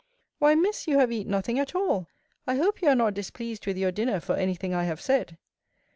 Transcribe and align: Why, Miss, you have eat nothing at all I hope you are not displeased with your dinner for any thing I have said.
Why, 0.39 0.55
Miss, 0.55 0.87
you 0.87 0.97
have 0.97 1.11
eat 1.11 1.27
nothing 1.27 1.59
at 1.59 1.75
all 1.75 2.07
I 2.47 2.55
hope 2.55 2.81
you 2.81 2.87
are 2.87 2.95
not 2.95 3.13
displeased 3.13 3.67
with 3.67 3.77
your 3.77 3.91
dinner 3.91 4.19
for 4.19 4.33
any 4.33 4.55
thing 4.55 4.73
I 4.73 4.85
have 4.85 4.99
said. 4.99 5.37